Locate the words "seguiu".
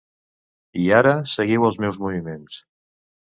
1.33-1.67